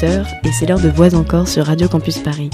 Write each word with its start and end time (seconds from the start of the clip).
18h 0.00 0.26
et 0.44 0.52
c'est 0.52 0.66
l'heure 0.66 0.80
de 0.80 0.88
Voix 0.88 1.14
encore 1.14 1.46
sur 1.46 1.66
Radio 1.66 1.86
Campus 1.86 2.18
Paris. 2.18 2.48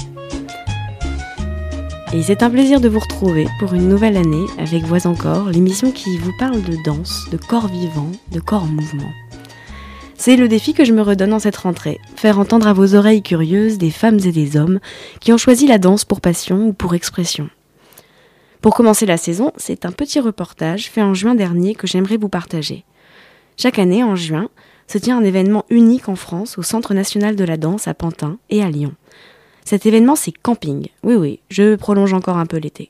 Et 2.13 2.21
c'est 2.21 2.43
un 2.43 2.49
plaisir 2.49 2.81
de 2.81 2.89
vous 2.89 2.99
retrouver 2.99 3.47
pour 3.59 3.73
une 3.73 3.87
nouvelle 3.87 4.17
année 4.17 4.45
avec 4.57 4.83
Voix 4.83 5.07
encore, 5.07 5.49
l'émission 5.49 5.91
qui 5.91 6.17
vous 6.17 6.33
parle 6.37 6.61
de 6.61 6.75
danse, 6.83 7.29
de 7.31 7.37
corps 7.37 7.67
vivant, 7.67 8.11
de 8.33 8.41
corps 8.41 8.63
en 8.63 8.67
mouvement. 8.67 9.11
C'est 10.17 10.35
le 10.35 10.49
défi 10.49 10.73
que 10.73 10.83
je 10.83 10.91
me 10.91 11.01
redonne 11.01 11.31
en 11.31 11.39
cette 11.39 11.55
rentrée, 11.55 11.99
faire 12.17 12.37
entendre 12.37 12.67
à 12.67 12.73
vos 12.73 12.95
oreilles 12.95 13.23
curieuses 13.23 13.77
des 13.77 13.91
femmes 13.91 14.19
et 14.25 14.31
des 14.33 14.57
hommes 14.57 14.79
qui 15.21 15.31
ont 15.31 15.37
choisi 15.37 15.67
la 15.67 15.77
danse 15.77 16.03
pour 16.03 16.19
passion 16.19 16.67
ou 16.67 16.73
pour 16.73 16.95
expression. 16.95 17.49
Pour 18.61 18.75
commencer 18.75 19.05
la 19.05 19.17
saison, 19.17 19.53
c'est 19.55 19.85
un 19.85 19.91
petit 19.91 20.19
reportage 20.19 20.89
fait 20.89 21.01
en 21.03 21.13
juin 21.13 21.35
dernier 21.35 21.75
que 21.75 21.87
j'aimerais 21.87 22.17
vous 22.17 22.29
partager. 22.29 22.83
Chaque 23.55 23.79
année, 23.79 24.03
en 24.03 24.15
juin, 24.15 24.49
se 24.87 24.97
tient 24.97 25.17
un 25.17 25.23
événement 25.23 25.65
unique 25.69 26.09
en 26.09 26.15
France 26.15 26.57
au 26.57 26.63
Centre 26.63 26.93
national 26.93 27.35
de 27.35 27.43
la 27.43 27.57
danse 27.57 27.87
à 27.87 27.93
Pantin 27.93 28.37
et 28.49 28.63
à 28.63 28.69
Lyon. 28.69 28.93
Cet 29.65 29.85
événement, 29.85 30.15
c'est 30.15 30.31
Camping. 30.31 30.87
Oui, 31.03 31.15
oui, 31.15 31.39
je 31.49 31.75
prolonge 31.75 32.13
encore 32.13 32.37
un 32.37 32.45
peu 32.45 32.57
l'été. 32.57 32.89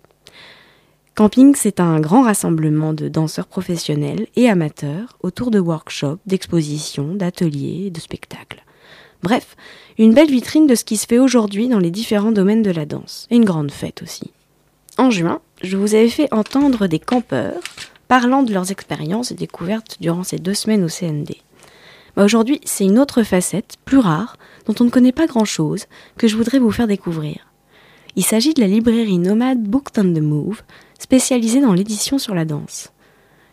Camping, 1.15 1.55
c'est 1.55 1.79
un 1.79 1.99
grand 1.99 2.21
rassemblement 2.21 2.93
de 2.93 3.07
danseurs 3.07 3.47
professionnels 3.47 4.27
et 4.35 4.47
amateurs 4.47 5.17
autour 5.23 5.49
de 5.49 5.59
workshops, 5.59 6.19
d'expositions, 6.27 7.15
d'ateliers 7.15 7.89
de 7.89 7.99
spectacles. 7.99 8.63
Bref, 9.23 9.55
une 9.97 10.13
belle 10.13 10.29
vitrine 10.29 10.67
de 10.67 10.75
ce 10.75 10.85
qui 10.85 10.95
se 10.95 11.07
fait 11.07 11.17
aujourd'hui 11.17 11.69
dans 11.69 11.79
les 11.79 11.89
différents 11.89 12.31
domaines 12.31 12.61
de 12.61 12.69
la 12.69 12.85
danse, 12.85 13.25
et 13.31 13.35
une 13.35 13.45
grande 13.45 13.71
fête 13.71 14.03
aussi. 14.03 14.29
En 14.99 15.09
juin, 15.09 15.41
je 15.63 15.75
vous 15.75 15.95
avais 15.95 16.09
fait 16.09 16.31
entendre 16.31 16.85
des 16.85 16.99
campeurs 16.99 17.61
parlant 18.07 18.43
de 18.43 18.53
leurs 18.53 18.71
expériences 18.71 19.31
et 19.31 19.35
découvertes 19.35 19.97
durant 19.99 20.23
ces 20.23 20.37
deux 20.37 20.53
semaines 20.53 20.83
au 20.83 20.87
CND. 20.87 21.37
Bah, 22.17 22.25
aujourd'hui, 22.25 22.59
c'est 22.65 22.83
une 22.83 22.97
autre 22.97 23.21
facette, 23.21 23.75
plus 23.85 23.99
rare, 23.99 24.37
dont 24.65 24.73
on 24.79 24.85
ne 24.85 24.89
connaît 24.89 25.11
pas 25.11 25.27
grand-chose, 25.27 25.85
que 26.17 26.27
je 26.27 26.35
voudrais 26.35 26.57
vous 26.57 26.71
faire 26.71 26.87
découvrir. 26.87 27.45
Il 28.15 28.23
s'agit 28.23 28.55
de 28.55 28.61
la 28.61 28.67
librairie 28.67 29.19
nomade 29.19 29.61
Booked 29.61 29.99
on 29.99 30.11
the 30.15 30.23
Move, 30.23 30.63
spécialisée 30.97 31.61
dans 31.61 31.73
l'édition 31.73 32.17
sur 32.17 32.33
la 32.33 32.43
danse. 32.43 32.91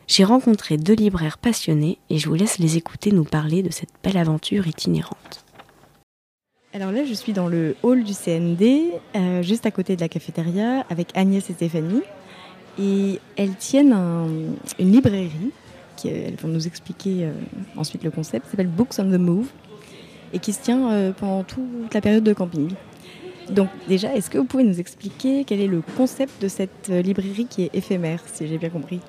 J'ai 0.06 0.24
rencontré 0.24 0.78
deux 0.78 0.94
libraires 0.94 1.36
passionnés 1.36 1.98
et 2.08 2.16
je 2.16 2.26
vous 2.26 2.36
laisse 2.36 2.58
les 2.58 2.78
écouter 2.78 3.12
nous 3.12 3.24
parler 3.24 3.62
de 3.62 3.70
cette 3.70 3.92
belle 4.02 4.16
aventure 4.16 4.66
itinérante. 4.66 5.44
Alors 6.72 6.90
là, 6.90 7.04
je 7.04 7.12
suis 7.12 7.34
dans 7.34 7.48
le 7.48 7.76
hall 7.82 8.02
du 8.02 8.14
CND, 8.14 8.92
euh, 9.14 9.42
juste 9.42 9.66
à 9.66 9.70
côté 9.72 9.94
de 9.94 10.00
la 10.00 10.08
cafétéria, 10.08 10.86
avec 10.88 11.08
Agnès 11.14 11.50
et 11.50 11.52
Stéphanie. 11.52 12.02
Et 12.78 13.20
elles 13.36 13.56
tiennent 13.56 14.56
une 14.78 14.90
librairie 14.90 15.52
elles 16.04 16.36
vont 16.36 16.48
nous 16.48 16.66
expliquer 16.66 17.24
euh, 17.24 17.32
ensuite 17.76 18.04
le 18.04 18.10
concept, 18.10 18.46
s'appelle 18.50 18.68
Books 18.68 18.98
on 18.98 19.04
the 19.04 19.18
Move 19.18 19.48
et 20.32 20.38
qui 20.38 20.52
se 20.52 20.62
tient 20.62 20.90
euh, 20.90 21.12
pendant 21.12 21.44
toute 21.44 21.92
la 21.92 22.00
période 22.00 22.24
de 22.24 22.32
camping. 22.32 22.72
Donc 23.50 23.68
déjà, 23.88 24.14
est-ce 24.14 24.30
que 24.30 24.38
vous 24.38 24.44
pouvez 24.44 24.64
nous 24.64 24.80
expliquer 24.80 25.44
quel 25.44 25.60
est 25.60 25.66
le 25.66 25.82
concept 25.96 26.40
de 26.40 26.48
cette 26.48 26.88
euh, 26.90 27.02
librairie 27.02 27.46
qui 27.46 27.64
est 27.64 27.74
éphémère, 27.74 28.20
si 28.32 28.46
j'ai 28.46 28.58
bien 28.58 28.70
compris? 28.70 29.00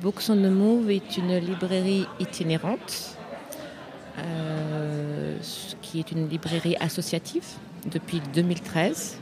Books 0.00 0.30
on 0.30 0.36
the 0.36 0.50
Move 0.50 0.90
est 0.90 1.18
une 1.18 1.36
librairie 1.36 2.06
itinérante, 2.18 3.18
qui 5.82 5.98
est 5.98 6.12
une 6.12 6.28
librairie 6.28 6.76
associative 6.80 7.44
depuis 7.90 8.22
2013. 8.32 9.18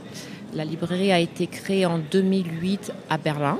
La 0.54 0.64
librairie 0.64 1.10
a 1.10 1.18
été 1.18 1.46
créée 1.46 1.86
en 1.86 1.98
2008 1.98 2.92
à 3.10 3.18
Berlin. 3.18 3.58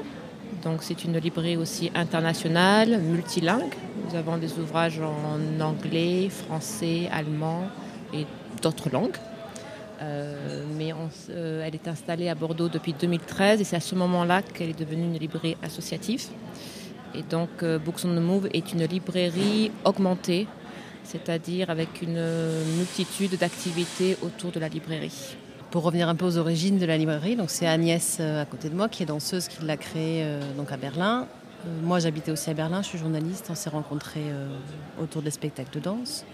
C'est 0.80 1.04
une 1.04 1.18
librairie 1.18 1.56
aussi 1.56 1.90
internationale, 1.94 3.00
multilingue. 3.00 3.74
Nous 4.08 4.16
avons 4.16 4.36
des 4.36 4.58
ouvrages 4.58 5.00
en 5.00 5.60
anglais, 5.60 6.28
français, 6.28 7.08
allemand 7.12 7.68
et 8.12 8.26
d'autres 8.62 8.90
langues. 8.90 9.16
Euh, 10.02 10.64
mais 10.76 10.92
euh, 11.30 11.64
elle 11.64 11.74
est 11.74 11.86
installée 11.86 12.28
à 12.28 12.34
Bordeaux 12.34 12.68
depuis 12.68 12.92
2013 12.92 13.60
et 13.60 13.64
c'est 13.64 13.76
à 13.76 13.80
ce 13.80 13.94
moment-là 13.94 14.42
qu'elle 14.42 14.70
est 14.70 14.78
devenue 14.78 15.04
une 15.04 15.18
librairie 15.18 15.56
associative. 15.62 16.24
Et 17.14 17.22
donc 17.22 17.50
euh, 17.62 17.78
Books 17.78 18.04
on 18.04 18.14
the 18.14 18.20
Move 18.20 18.48
est 18.52 18.72
une 18.72 18.84
librairie 18.84 19.70
augmentée, 19.84 20.48
c'est-à-dire 21.04 21.70
avec 21.70 22.02
une 22.02 22.20
multitude 22.78 23.38
d'activités 23.38 24.16
autour 24.22 24.50
de 24.50 24.58
la 24.58 24.68
librairie 24.68 25.36
pour 25.72 25.84
revenir 25.84 26.10
un 26.10 26.14
peu 26.14 26.26
aux 26.26 26.36
origines 26.36 26.78
de 26.78 26.84
la 26.84 26.98
librairie, 26.98 27.34
donc 27.34 27.48
c'est 27.48 27.66
Agnès 27.66 28.18
euh, 28.20 28.42
à 28.42 28.44
côté 28.44 28.68
de 28.68 28.76
moi 28.76 28.90
qui 28.90 29.02
est 29.02 29.06
danseuse 29.06 29.48
qui 29.48 29.64
l'a 29.64 29.78
créée 29.78 30.22
euh, 30.22 30.40
donc 30.54 30.70
à 30.70 30.76
Berlin. 30.76 31.26
Euh, 31.64 31.68
moi 31.82 31.98
j'habitais 31.98 32.30
aussi 32.30 32.50
à 32.50 32.54
Berlin, 32.54 32.82
je 32.82 32.88
suis 32.88 32.98
journaliste, 32.98 33.48
on 33.48 33.54
s'est 33.54 33.70
rencontrés 33.70 34.30
autour 35.00 35.22
des 35.22 35.30
spectacles 35.30 35.74
de 35.74 35.80
danse. 35.80 36.26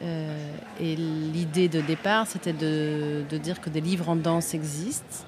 et 0.00 0.96
l'idée 0.96 1.68
de 1.68 1.80
départ 1.80 2.28
c'était 2.28 2.52
de, 2.52 3.24
dire 3.42 3.60
que 3.60 3.70
des 3.70 3.80
livres 3.80 4.08
en 4.08 4.14
danse 4.14 4.54
existent, 4.54 5.26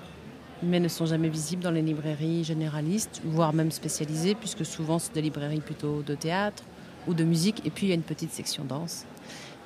mais 0.62 0.78
ne 0.78 0.88
sont 0.88 1.06
jamais 1.06 1.28
visibles 1.28 1.64
dans 1.64 1.72
les 1.72 1.82
librairies 1.82 2.44
généralistes, 2.44 3.22
voire 3.24 3.53
même 3.53 3.72
spécialisées, 3.72 4.36
puisque 4.36 4.64
souvent 4.64 5.00
c'est 5.00 5.14
des 5.14 5.22
librairies 5.22 5.60
plutôt 5.60 6.03
de 6.03 6.14
théâtre 6.14 6.62
ou 7.09 7.14
de 7.14 7.24
musique, 7.24 7.66
et 7.66 7.70
puis 7.70 7.86
il 7.86 7.88
y 7.88 7.92
a 7.92 7.97
une 7.97 8.03
petite 8.03 8.32
section 8.32 8.64
danse. 8.64 9.04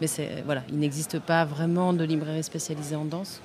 Mais 0.00 0.06
voilà, 0.46 0.62
il 0.70 0.78
n'existe 0.78 1.18
pas 1.18 1.44
vraiment 1.44 1.92
de 1.92 2.04
librairie 2.04 2.42
spécialisée 2.42 2.96
en 2.96 3.04
danse. 3.04 3.42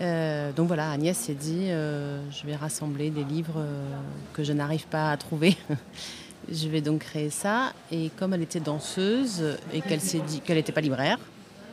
Euh, 0.00 0.52
donc 0.52 0.68
voilà, 0.68 0.90
Agnès 0.90 1.16
s'est 1.16 1.34
dit, 1.34 1.70
euh, 1.70 2.20
je 2.30 2.46
vais 2.46 2.54
rassembler 2.54 3.10
des 3.10 3.24
livres 3.24 3.56
euh, 3.56 3.82
que 4.32 4.44
je 4.44 4.52
n'arrive 4.52 4.86
pas 4.86 5.10
à 5.10 5.16
trouver. 5.16 5.56
je 6.52 6.68
vais 6.68 6.80
donc 6.80 7.00
créer 7.00 7.30
ça. 7.30 7.72
Et 7.90 8.10
comme 8.10 8.32
elle 8.32 8.42
était 8.42 8.60
danseuse 8.60 9.58
et 9.72 9.80
qu'elle 9.80 10.00
s'est 10.00 10.20
dit 10.20 10.40
qu'elle 10.40 10.56
n'était 10.56 10.72
pas 10.72 10.80
libraire, 10.80 11.18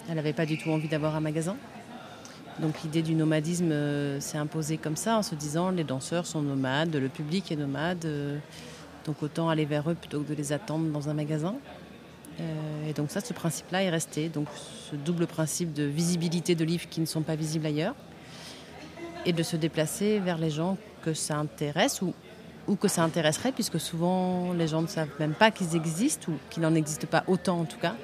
elle 0.09 0.15
n'avait 0.15 0.33
pas 0.33 0.45
du 0.45 0.57
tout 0.57 0.71
envie 0.71 0.87
d'avoir 0.87 1.15
un 1.15 1.19
magasin. 1.19 1.55
Donc 2.59 2.81
l'idée 2.83 3.01
du 3.01 3.15
nomadisme 3.15 3.73
s'est 4.21 4.37
imposée 4.37 4.77
comme 4.77 4.95
ça, 4.95 5.17
en 5.17 5.23
se 5.23 5.35
disant 5.35 5.71
les 5.71 5.83
danseurs 5.83 6.25
sont 6.25 6.41
nomades, 6.41 6.95
le 6.95 7.09
public 7.09 7.51
est 7.51 7.57
nomade, 7.57 8.07
donc 9.05 9.21
autant 9.21 9.49
aller 9.49 9.65
vers 9.65 9.89
eux 9.89 9.93
plutôt 9.93 10.21
que 10.21 10.29
de 10.29 10.33
les 10.33 10.53
attendre 10.53 10.89
dans 10.89 11.09
un 11.09 11.13
magasin. 11.13 11.55
et 12.87 12.93
donc 12.93 13.11
ça, 13.11 13.19
ce 13.19 13.33
principe-là 13.33 13.83
est 13.83 13.89
resté. 13.89 14.29
Donc 14.29 14.47
ce 14.89 14.95
double 14.95 15.27
principe 15.27 15.73
de 15.73 15.83
visibilité 15.83 16.55
de 16.55 16.63
livres 16.63 16.87
qui 16.89 17.01
ne 17.01 17.05
sont 17.05 17.23
pas 17.23 17.35
visibles 17.35 17.65
ailleurs 17.65 17.95
et 19.25 19.33
de 19.33 19.43
se 19.43 19.55
déplacer 19.55 20.19
vers 20.19 20.37
les 20.37 20.49
gens 20.49 20.77
que 21.03 21.13
ça 21.13 21.37
intéresse 21.37 22.01
ou, 22.01 22.13
ou 22.67 22.75
que 22.75 22.87
ça 22.87 23.03
intéresserait, 23.03 23.51
puisque 23.51 23.79
souvent 23.79 24.53
les 24.53 24.67
gens 24.67 24.81
ne 24.81 24.87
savent 24.87 25.09
même 25.19 25.33
pas 25.33 25.51
qu'ils 25.51 25.75
existent 25.75 26.31
ou 26.31 26.35
qu'il 26.49 26.63
n'en 26.63 26.75
existe 26.75 27.05
pas 27.05 27.23
autant 27.27 27.59
en 27.59 27.65
tout 27.65 27.79
cas. 27.79 27.95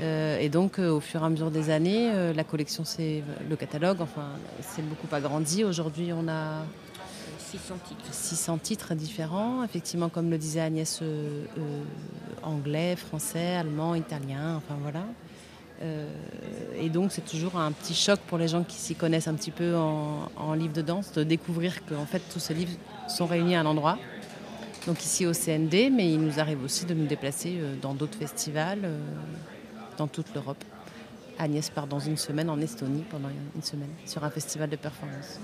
Euh, 0.00 0.38
et 0.38 0.48
donc, 0.48 0.78
euh, 0.78 0.90
au 0.90 1.00
fur 1.00 1.22
et 1.22 1.24
à 1.24 1.28
mesure 1.28 1.50
des 1.50 1.70
années, 1.70 2.10
euh, 2.12 2.32
la 2.32 2.44
collection, 2.44 2.84
c'est 2.84 3.22
le 3.48 3.56
catalogue, 3.56 4.00
enfin, 4.00 4.28
c'est 4.60 4.82
beaucoup 4.82 5.06
agrandi. 5.14 5.62
Aujourd'hui, 5.62 6.12
on 6.12 6.26
a 6.28 6.64
600 7.38 7.74
titres. 7.86 8.04
600 8.10 8.58
titres 8.58 8.94
différents, 8.94 9.62
effectivement, 9.62 10.08
comme 10.08 10.30
le 10.30 10.38
disait 10.38 10.60
Agnès, 10.60 11.00
anglais, 12.42 12.96
français, 12.96 13.56
allemand, 13.56 13.94
italien, 13.94 14.56
enfin 14.56 14.76
voilà. 14.82 15.04
Euh, 15.82 16.06
et 16.78 16.88
donc 16.88 17.10
c'est 17.10 17.24
toujours 17.24 17.56
un 17.56 17.72
petit 17.72 17.94
choc 17.94 18.20
pour 18.26 18.38
les 18.38 18.48
gens 18.48 18.62
qui 18.62 18.76
s'y 18.76 18.94
connaissent 18.94 19.26
un 19.26 19.34
petit 19.34 19.50
peu 19.50 19.74
en, 19.74 20.28
en 20.36 20.54
livres 20.54 20.72
de 20.72 20.82
danse 20.82 21.12
de 21.12 21.24
découvrir 21.24 21.84
qu'en 21.84 22.06
fait 22.06 22.22
tous 22.32 22.38
ces 22.38 22.54
livres 22.54 22.72
sont 23.08 23.26
réunis 23.26 23.56
à 23.56 23.60
un 23.60 23.66
endroit. 23.66 23.98
Donc 24.86 25.02
ici 25.02 25.26
au 25.26 25.32
CND, 25.32 25.90
mais 25.90 26.10
il 26.12 26.20
nous 26.20 26.38
arrive 26.38 26.62
aussi 26.62 26.84
de 26.84 26.94
nous 26.94 27.06
déplacer 27.06 27.56
euh, 27.58 27.74
dans 27.80 27.94
d'autres 27.94 28.18
festivals 28.18 28.80
euh, 28.84 28.98
dans 29.96 30.06
toute 30.06 30.32
l'Europe. 30.34 30.62
Agnès 31.38 31.68
part 31.70 31.88
dans 31.88 31.98
une 31.98 32.16
semaine 32.16 32.48
en 32.48 32.60
Estonie 32.60 33.04
pendant 33.10 33.28
une 33.56 33.62
semaine 33.62 33.88
sur 34.06 34.22
un 34.22 34.30
festival 34.30 34.70
de 34.70 34.76
performance. 34.76 35.40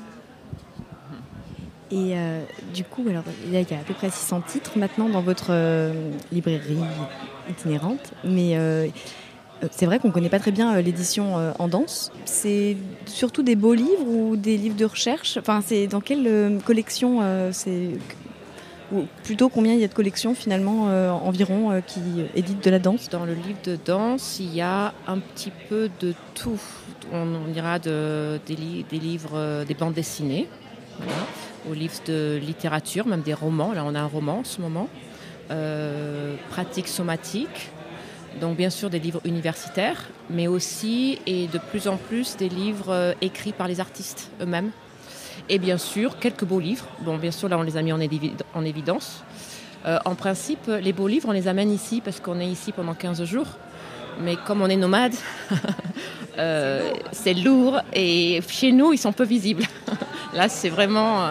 Et 1.90 2.14
du 2.72 2.84
coup, 2.84 3.04
alors, 3.08 3.24
il 3.44 3.52
y 3.52 3.56
a 3.56 3.60
à 3.60 3.82
peu 3.84 3.94
près 3.94 4.10
600 4.10 4.42
titres 4.42 4.78
maintenant 4.78 5.08
dans 5.08 5.22
votre 5.22 5.50
librairie 6.30 6.78
itinérante, 7.48 8.12
mais 8.22 8.56
c'est 9.70 9.86
vrai 9.86 9.98
qu'on 9.98 10.08
ne 10.08 10.12
connaît 10.12 10.28
pas 10.28 10.38
très 10.38 10.52
bien 10.52 10.74
euh, 10.74 10.80
l'édition 10.80 11.38
euh, 11.38 11.52
en 11.58 11.68
danse. 11.68 12.10
C'est 12.24 12.76
surtout 13.06 13.42
des 13.42 13.56
beaux 13.56 13.74
livres 13.74 14.06
ou 14.06 14.36
des 14.36 14.56
livres 14.56 14.76
de 14.76 14.84
recherche? 14.84 15.36
Enfin, 15.38 15.60
c'est 15.64 15.86
dans 15.86 16.00
quelle 16.00 16.60
collection 16.64 17.20
c'est 17.52 17.90
ou 18.92 19.04
plutôt 19.22 19.48
combien 19.48 19.74
il 19.74 19.80
y 19.80 19.84
a 19.84 19.88
de 19.88 19.94
collections 19.94 20.34
finalement 20.34 20.84
environ 21.24 21.80
qui 21.86 22.00
éditent 22.34 22.64
de 22.64 22.70
la 22.70 22.78
danse? 22.78 23.08
Dans 23.08 23.24
le 23.24 23.34
livre 23.34 23.58
de 23.64 23.78
danse, 23.84 24.38
il 24.40 24.52
y 24.54 24.60
a 24.60 24.92
un 25.06 25.18
petit 25.18 25.52
peu 25.68 25.88
de 26.00 26.14
tout. 26.34 26.58
On, 27.12 27.52
dira 27.52 27.78
de, 27.78 28.40
des, 28.46 28.56
livres, 28.98 29.64
des 29.64 29.74
bandes 29.74 29.94
dessinées, 29.94 30.48
aux 31.70 31.74
livres 31.74 32.00
de 32.06 32.38
littérature, 32.42 33.06
même 33.06 33.22
des 33.22 33.34
romans. 33.34 33.72
Là, 33.72 33.84
on 33.86 33.94
a 33.94 34.00
un 34.00 34.06
roman 34.06 34.40
en 34.40 34.44
ce 34.44 34.60
moment. 34.60 34.88
pratiques 36.50 36.88
somatiques, 36.88 37.70
donc 38.38 38.56
bien 38.56 38.70
sûr 38.70 38.90
des 38.90 38.98
livres 38.98 39.20
universitaires, 39.24 40.08
mais 40.28 40.46
aussi 40.46 41.18
et 41.26 41.48
de 41.48 41.58
plus 41.58 41.88
en 41.88 41.96
plus 41.96 42.36
des 42.36 42.48
livres 42.48 42.90
euh, 42.90 43.12
écrits 43.20 43.52
par 43.52 43.66
les 43.66 43.80
artistes 43.80 44.30
eux-mêmes. 44.40 44.70
Et 45.48 45.58
bien 45.58 45.78
sûr 45.78 46.18
quelques 46.18 46.44
beaux 46.44 46.60
livres. 46.60 46.86
Bon, 47.00 47.16
bien 47.16 47.32
sûr 47.32 47.48
là 47.48 47.58
on 47.58 47.62
les 47.62 47.76
a 47.76 47.82
mis 47.82 47.92
en, 47.92 48.00
évidence. 48.64 49.24
Euh, 49.86 49.98
en 50.04 50.14
principe, 50.14 50.70
les 50.80 50.92
beaux 50.92 51.08
livres, 51.08 51.28
on 51.28 51.32
les 51.32 51.48
amène 51.48 51.72
ici 51.72 52.00
parce 52.04 52.20
qu'on 52.20 52.38
est 52.38 52.46
ici 52.46 52.72
pendant 52.72 52.94
15 52.94 53.24
jours. 53.24 53.48
Mais 54.22 54.36
comme 54.36 54.60
on 54.60 54.68
est 54.68 54.76
nomade, 54.76 55.14
euh, 56.38 56.92
c'est 57.12 57.34
lourd 57.34 57.80
et 57.92 58.40
chez 58.48 58.70
nous, 58.70 58.92
ils 58.92 58.98
sont 58.98 59.12
peu 59.12 59.24
visibles. 59.24 59.64
Là, 60.34 60.48
c'est 60.48 60.68
vraiment. 60.68 61.28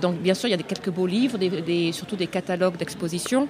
donc, 0.00 0.16
bien 0.16 0.34
sûr, 0.34 0.48
il 0.48 0.52
y 0.52 0.54
a 0.54 0.58
quelques 0.58 0.90
beaux 0.90 1.06
livres, 1.06 1.38
surtout 1.92 2.16
des 2.16 2.26
catalogues 2.26 2.76
d'exposition, 2.76 3.46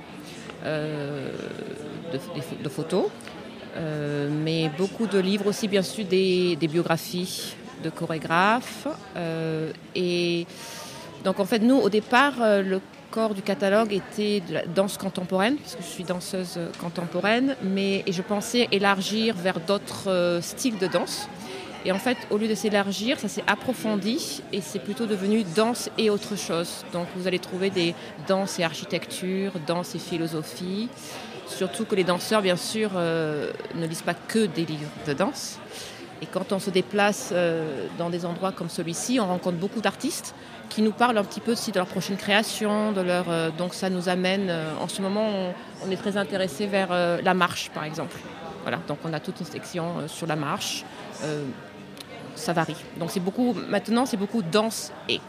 de, 0.65 2.69
photos. 2.69 3.07
mais 4.45 4.71
beaucoup 4.77 5.07
de 5.07 5.19
livres 5.19 5.47
aussi, 5.47 5.69
bien 5.69 5.83
sûr, 5.83 6.05
des, 6.05 6.57
biographies 6.61 7.55
de 7.83 7.91
chorégraphes. 7.91 8.89
et 9.95 10.47
donc 11.25 11.41
en 11.41 11.45
fait, 11.45 11.59
nous, 11.59 11.77
au 11.77 11.89
départ, 11.89 12.35
euh, 12.41 12.63
le 12.63 12.81
corps 13.11 13.35
du 13.35 13.43
catalogue 13.43 13.93
était 13.93 14.41
de 14.41 14.55
la 14.55 14.67
danse 14.67 14.99
contemporaine, 14.99 15.57
parce 15.57 15.77
que 15.77 15.83
je 15.83 15.89
suis 15.89 16.05
danseuse 16.05 16.55
euh, 16.59 16.69
contemporaine, 16.81 17.57
mais 17.63 18.03
et 18.07 18.13
je 18.13 18.23
pensais 18.23 18.69
élargir 18.71 19.35
vers 19.35 19.61
d'autres 19.61 20.09
euh, 20.09 20.41
styles 20.41 20.79
de 20.79 20.87
danse. 20.87 21.29
Et 21.89 21.93
en 21.93 21.99
fait, 21.99 22.19
au 22.29 22.37
lieu 22.37 22.49
de 22.49 22.55
s'élargir, 22.55 23.19
ça 23.19 23.29
s'est 23.29 23.45
approfondi 23.47 24.43
et 24.53 24.61
c'est 24.61 24.79
plutôt 24.79 25.07
devenu 25.07 25.43
danse 25.43 25.89
et 25.97 26.11
autre 26.11 26.37
chose. 26.37 26.85
Donc 26.93 27.07
vous 27.17 27.27
allez 27.27 27.39
trouver 27.39 27.71
des 27.71 27.95
danses 28.27 28.59
et 28.59 28.63
architecture, 28.63 29.53
danse 29.67 29.95
et 29.95 29.99
philosophie. 29.99 30.91
Surtout 31.47 31.87
que 31.87 31.95
les 31.95 32.05
danseurs, 32.05 32.43
bien 32.43 32.57
sûr, 32.57 32.91
ne 32.93 33.87
lisent 33.87 34.03
pas 34.03 34.13
que 34.13 34.45
des 34.45 34.67
livres 34.67 34.91
de 35.07 35.15
danse. 35.15 35.59
Et 36.21 36.27
quand 36.27 36.53
on 36.53 36.59
se 36.59 36.69
déplace 36.69 37.33
dans 37.97 38.11
des 38.11 38.27
endroits 38.27 38.53
comme 38.53 38.69
celui-ci, 38.69 39.19
on 39.19 39.27
rencontre 39.27 39.57
beaucoup 39.57 39.81
d'artistes 39.81 40.35
qui 40.69 40.83
nous 40.83 40.93
parlent 40.93 41.17
un 41.17 41.25
petit 41.25 41.41
peu 41.41 41.53
aussi 41.53 41.73
de 41.73 41.79
leur 41.79 41.87
prochaine 41.87 42.19
création, 42.19 42.93
de 42.93 43.01
leur, 43.01 43.31
euh, 43.31 43.49
donc 43.57 43.73
ça 43.73 43.89
nous 43.89 44.11
amène, 44.11 44.49
euh, 44.51 44.71
en 44.79 44.87
ce 44.87 45.01
moment 45.01 45.55
on, 45.83 45.91
est 45.91 45.97
très 45.97 46.19
intéressé 46.19 46.67
vers 46.67 46.89
euh, 46.91 47.21
la 47.23 47.33
marche 47.33 47.71
par 47.71 47.85
exemple. 47.85 48.19
Voilà, 48.63 48.79
donc 48.87 48.99
on 49.05 49.13
a 49.15 49.21
toute 49.21 49.41
une 49.41 49.47
section 49.47 50.07
sur 50.09 50.27
la 50.27 50.37
marche, 50.37 50.85
ça 52.35 52.53
varie. 52.53 52.77
Donc 52.99 53.11
c'est 53.11 53.21
beaucoup, 53.21 53.55
maintenant 53.69 54.07
c'est 54.07 54.17
beaucoup 54.17 54.43
danse 54.43 54.93
et. 55.09 55.21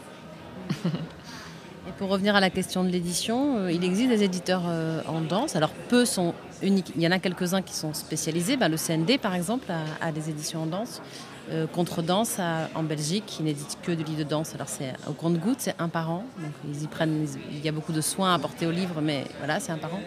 et 0.84 1.92
pour 1.98 2.08
revenir 2.08 2.36
à 2.36 2.40
la 2.40 2.50
question 2.50 2.84
de 2.84 2.88
l'édition, 2.88 3.68
il 3.68 3.84
existe 3.84 4.08
des 4.08 4.22
éditeurs 4.22 4.62
en 5.06 5.20
danse, 5.20 5.56
alors 5.56 5.70
peu 5.88 6.04
sont 6.04 6.34
uniques, 6.62 6.92
il 6.94 7.02
y 7.02 7.06
en 7.08 7.10
a 7.10 7.18
quelques-uns 7.18 7.62
qui 7.62 7.74
sont 7.74 7.94
spécialisés, 7.94 8.56
ben, 8.56 8.68
le 8.68 8.76
CND 8.76 9.18
par 9.18 9.34
exemple 9.34 9.66
a 10.00 10.12
des 10.12 10.30
éditions 10.30 10.62
en 10.62 10.66
danse. 10.66 11.02
Euh, 11.50 11.66
contre-danse 11.66 12.38
en 12.76 12.82
Belgique, 12.84 13.24
qui 13.26 13.42
n'édite 13.42 13.78
que 13.82 13.90
du 13.90 14.04
livre 14.04 14.18
de 14.18 14.24
danse. 14.24 14.54
Alors 14.54 14.68
c'est 14.68 14.92
au 15.08 15.12
compte-goutte, 15.12 15.56
c'est 15.58 15.74
un 15.80 15.88
par 15.88 16.08
an. 16.10 16.24
Donc 16.38 16.52
ils 16.68 16.84
y 16.84 16.86
prennent, 16.86 17.26
il 17.50 17.64
y 17.64 17.68
a 17.68 17.72
beaucoup 17.72 17.92
de 17.92 18.00
soins 18.00 18.32
à 18.32 18.34
apporter 18.36 18.66
au 18.66 18.70
livre, 18.70 19.00
mais 19.00 19.24
voilà, 19.38 19.58
c'est 19.58 19.72
un 19.72 19.78
par 19.78 19.94
an. 19.94 20.00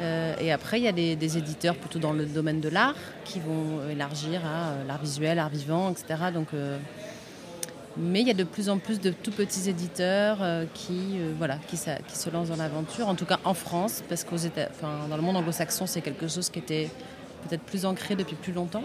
Euh, 0.00 0.34
et 0.40 0.52
après, 0.52 0.78
il 0.78 0.84
y 0.84 0.88
a 0.88 0.92
des, 0.92 1.38
éditeurs 1.38 1.74
plutôt 1.76 1.98
dans 1.98 2.12
le 2.12 2.26
domaine 2.26 2.60
de 2.60 2.68
l'art 2.68 2.94
qui 3.24 3.40
vont 3.40 3.88
élargir 3.90 4.44
à 4.44 4.68
euh, 4.68 4.84
l'art 4.86 5.00
visuel, 5.00 5.36
l'art 5.36 5.48
vivant, 5.48 5.90
etc. 5.90 6.30
Donc, 6.32 6.48
mais 7.98 8.20
il 8.20 8.26
y 8.26 8.30
a 8.30 8.34
de 8.34 8.44
plus 8.44 8.68
en 8.68 8.78
plus 8.78 9.00
de 9.00 9.10
tout 9.10 9.30
petits 9.30 9.70
éditeurs 9.70 10.38
qui, 10.74 11.16
voilà, 11.38 11.56
qui, 11.66 11.78
qui, 11.78 12.16
se 12.16 12.28
lancent 12.28 12.48
dans 12.48 12.56
l'aventure, 12.56 13.08
en 13.08 13.14
tout 13.14 13.24
cas 13.24 13.38
en 13.44 13.54
France, 13.54 14.02
parce 14.06 14.22
que 14.22 14.34
dans 15.08 15.16
le 15.16 15.22
monde 15.22 15.36
anglo-saxon, 15.36 15.86
c'est 15.86 16.02
quelque 16.02 16.28
chose 16.28 16.50
qui 16.50 16.58
était 16.58 16.90
peut-être 17.48 17.62
plus 17.62 17.86
ancré 17.86 18.14
depuis 18.14 18.36
plus 18.36 18.52
longtemps 18.52 18.84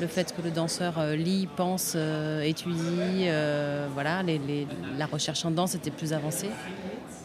le 0.00 0.06
fait 0.06 0.34
que 0.34 0.42
le 0.42 0.50
danseur 0.50 0.98
euh, 0.98 1.14
lit, 1.14 1.48
pense, 1.56 1.92
euh, 1.94 2.42
étudie, 2.42 3.24
euh, 3.26 3.86
voilà, 3.92 4.22
la 4.98 5.06
recherche 5.06 5.44
en 5.44 5.50
danse 5.50 5.74
était 5.74 5.90
plus 5.90 6.12
avancée. 6.12 6.48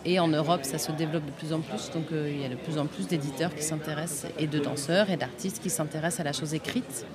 Et 0.06 0.20
en 0.20 0.28
Europe, 0.28 0.62
ça 0.64 0.78
se 0.78 0.92
développe 0.92 1.26
de 1.26 1.32
plus 1.32 1.52
en 1.52 1.62
plus. 1.62 1.90
Donc 1.92 2.06
il 2.12 2.40
y 2.40 2.46
a 2.46 2.50
de 2.50 2.56
plus 2.56 2.78
en 2.78 2.86
plus 2.86 3.08
d'éditeurs 3.08 3.56
qui 3.56 3.64
s'intéressent, 3.64 4.30
et 4.38 4.46
de 4.46 4.60
danseurs 4.60 5.10
et 5.10 5.18
d'artistes 5.18 5.60
qui 5.64 5.72
s'intéressent 5.72 6.20
à 6.20 6.24
la 6.24 6.34
chose 6.34 6.54
écrite. 6.54 7.08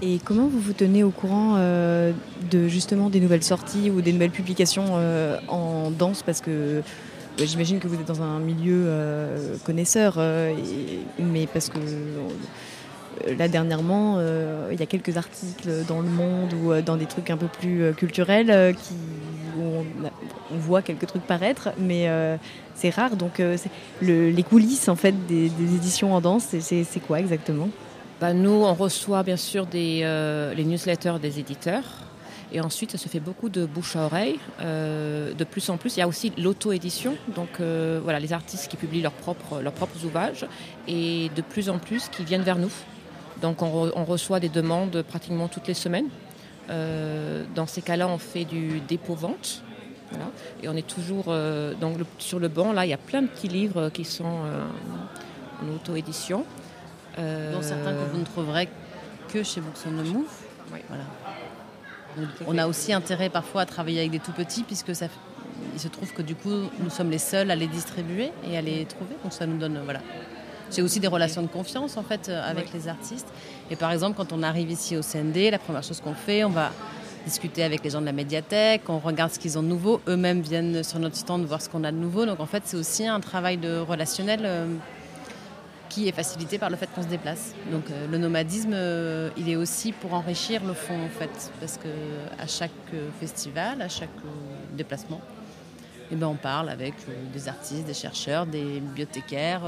Et 0.00 0.18
comment 0.24 0.46
vous 0.46 0.58
vous 0.58 0.72
tenez 0.72 1.04
au 1.04 1.10
courant 1.10 1.58
de 1.58 2.68
justement 2.68 3.10
des 3.10 3.20
nouvelles 3.20 3.42
sorties 3.42 3.90
ou 3.90 4.00
des 4.00 4.14
nouvelles 4.14 4.30
publications 4.30 4.94
en 5.48 5.90
danse? 5.90 6.22
Parce 6.22 6.40
que 6.40 6.80
j'imagine 7.36 7.78
que 7.78 7.88
vous 7.88 7.96
êtes 7.96 8.08
dans 8.08 8.22
un 8.22 8.38
milieu 8.38 8.88
connaisseur, 9.66 10.18
mais 11.18 11.46
parce 11.46 11.68
que 11.68 11.78
là 13.26 13.48
dernièrement, 13.48 14.16
euh, 14.18 14.68
il 14.72 14.80
y 14.80 14.82
a 14.82 14.86
quelques 14.86 15.16
articles 15.16 15.68
dans 15.86 16.00
le 16.00 16.08
monde 16.08 16.52
ou 16.54 16.72
euh, 16.72 16.82
dans 16.82 16.96
des 16.96 17.06
trucs 17.06 17.30
un 17.30 17.36
peu 17.36 17.46
plus 17.46 17.92
culturels 17.94 18.74
qui, 18.76 18.94
où 19.58 19.84
on, 20.52 20.58
voit 20.58 20.82
quelques 20.82 21.06
trucs 21.06 21.22
paraître, 21.22 21.70
mais 21.78 22.08
c'est 22.74 22.90
rare. 22.90 23.16
Donc 23.16 23.40
les 24.00 24.42
coulisses 24.42 24.88
en 24.88 24.96
fait 24.96 25.14
des, 25.26 25.46
éditions 25.46 26.14
en 26.14 26.20
danse, 26.20 26.54
c'est 26.60 27.00
quoi 27.06 27.20
exactement? 27.20 27.68
Bah, 28.20 28.34
Nous, 28.34 28.50
on 28.50 28.74
reçoit 28.74 29.22
bien 29.22 29.36
sûr 29.36 29.66
des, 29.66 30.00
les 30.56 30.64
newsletters 30.64 31.18
des 31.20 31.38
éditeurs. 31.38 31.84
Et 32.52 32.60
ensuite, 32.60 32.90
ça 32.90 32.98
se 32.98 33.08
fait 33.08 33.20
beaucoup 33.20 33.48
de 33.48 33.64
bouche 33.64 33.94
à 33.94 34.06
oreille. 34.06 34.40
de 34.60 35.44
plus 35.44 35.70
en 35.70 35.76
plus, 35.76 35.96
il 35.96 36.00
y 36.00 36.02
a 36.02 36.08
aussi 36.08 36.32
l'auto-édition. 36.36 37.14
Donc 37.34 37.60
voilà, 38.02 38.18
les 38.18 38.32
artistes 38.32 38.68
qui 38.68 38.76
publient 38.76 39.02
leurs 39.02 39.12
propres, 39.12 39.60
leurs 39.62 39.72
propres 39.72 40.04
ouvrages. 40.04 40.46
Et 40.88 41.30
de 41.36 41.42
plus 41.42 41.70
en 41.70 41.78
plus 41.78 42.08
qui 42.08 42.24
viennent 42.24 42.42
vers 42.42 42.58
nous 42.58 42.72
donc 43.40 43.62
on, 43.62 44.04
reçoit 44.04 44.40
des 44.40 44.48
demandes 44.48 45.02
pratiquement 45.02 45.48
toutes 45.48 45.66
les 45.66 45.74
semaines. 45.74 46.08
Euh, 46.68 47.44
dans 47.54 47.66
ces 47.66 47.82
cas-là, 47.82 48.08
on 48.08 48.18
fait 48.18 48.44
du 48.44 48.80
dépôt-vente. 48.80 49.62
Et 50.62 50.68
on 50.68 50.74
est 50.74 50.86
toujours 50.86 51.26
euh, 51.28 51.72
sur 52.18 52.40
le 52.40 52.48
banc. 52.48 52.72
Là, 52.72 52.84
il 52.84 52.88
y 52.88 52.92
a 52.92 52.98
plein 52.98 53.22
de 53.22 53.28
petits 53.28 53.48
livres 53.48 53.90
qui 53.90 54.04
sont 54.04 54.24
euh, 54.44 54.64
en 55.62 55.74
auto-édition. 55.74 56.44
dont 57.16 57.62
certains 57.62 57.92
que 57.92 58.10
vous 58.12 58.18
ne 58.18 58.24
trouverez 58.24 58.68
que 59.28 59.42
chez 59.42 59.60
Books 59.60 59.76
on 59.86 59.90
the 59.90 60.06
Move. 60.06 60.26
Voilà. 60.88 61.04
on 62.46 62.58
a 62.58 62.66
aussi 62.66 62.92
intérêt 62.92 63.28
parfois 63.28 63.62
à 63.62 63.66
travailler 63.66 64.00
avec 64.00 64.10
des 64.10 64.20
tout 64.20 64.32
petits 64.32 64.62
puisque 64.62 64.94
ça, 64.94 65.06
il 65.74 65.80
se 65.80 65.88
trouve 65.88 66.12
que 66.12 66.22
du 66.22 66.34
coup 66.34 66.68
nous 66.80 66.90
sommes 66.90 67.10
les 67.10 67.18
seuls 67.18 67.50
à 67.50 67.56
les 67.56 67.66
distribuer 67.66 68.30
et 68.48 68.56
à 68.56 68.62
les 68.62 68.84
trouver. 68.84 69.16
Donc 69.22 69.32
ça 69.32 69.46
nous 69.46 69.58
donne 69.58 69.80
voilà, 69.84 70.00
c'est 70.70 70.82
aussi 70.82 71.00
des 71.00 71.08
relations 71.08 71.42
de 71.42 71.48
confiance 71.48 71.96
en 71.96 72.02
fait 72.02 72.28
euh, 72.28 72.42
avec 72.48 72.72
les 72.72 72.88
artistes. 72.88 73.28
Et 73.70 73.76
par 73.76 73.92
exemple, 73.92 74.16
quand 74.16 74.32
on 74.32 74.42
arrive 74.42 74.70
ici 74.70 74.96
au 74.96 75.02
CND, 75.02 75.50
la 75.50 75.58
première 75.58 75.82
chose 75.82 76.00
qu'on 76.00 76.14
fait, 76.14 76.44
on 76.44 76.50
va 76.50 76.70
discuter 77.26 77.62
avec 77.62 77.84
les 77.84 77.90
gens 77.90 78.00
de 78.00 78.06
la 78.06 78.12
médiathèque, 78.12 78.82
on 78.88 78.98
regarde 78.98 79.32
ce 79.32 79.38
qu'ils 79.38 79.58
ont 79.58 79.62
de 79.62 79.68
nouveau. 79.68 80.00
Eux-mêmes 80.08 80.40
viennent 80.40 80.82
sur 80.82 80.98
notre 80.98 81.16
stand 81.16 81.44
voir 81.44 81.60
ce 81.60 81.68
qu'on 81.68 81.84
a 81.84 81.92
de 81.92 81.96
nouveau. 81.96 82.24
Donc 82.24 82.40
en 82.40 82.46
fait, 82.46 82.62
c'est 82.64 82.76
aussi 82.76 83.06
un 83.06 83.20
travail 83.20 83.58
de 83.58 83.78
relationnel 83.78 84.40
euh, 84.44 84.66
qui 85.88 86.08
est 86.08 86.12
facilité 86.12 86.56
par 86.56 86.70
le 86.70 86.76
fait 86.76 86.88
qu'on 86.94 87.02
se 87.02 87.08
déplace. 87.08 87.54
Donc 87.70 87.90
euh, 87.90 88.06
le 88.10 88.18
nomadisme, 88.18 88.74
il 89.36 89.50
est 89.50 89.56
aussi 89.56 89.92
pour 89.92 90.14
enrichir 90.14 90.64
le 90.64 90.72
fond 90.72 90.94
en 90.94 91.08
fait, 91.08 91.52
parce 91.58 91.76
que 91.76 91.88
à 92.38 92.46
chaque 92.46 92.70
festival, 93.18 93.82
à 93.82 93.88
chaque 93.88 94.08
déplacement, 94.76 95.20
eh 96.12 96.16
ben, 96.16 96.26
on 96.26 96.34
parle 96.34 96.68
avec 96.68 96.94
des 97.32 97.48
artistes, 97.48 97.84
des 97.86 97.94
chercheurs, 97.94 98.46
des 98.46 98.80
bibliothécaires 98.80 99.62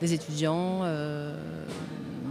des 0.00 0.14
étudiants, 0.14 0.80
euh, 0.82 1.34